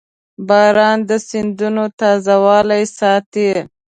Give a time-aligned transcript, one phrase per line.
[0.47, 3.51] •باران د سیندونو تازهوالی ساتي.